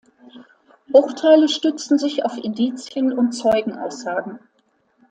Urteile 0.93 1.47
stützten 1.47 1.99
sich 1.99 2.25
auf 2.25 2.35
Indizien 2.39 3.13
und 3.13 3.33
Zeugenaussagen. 3.33 4.39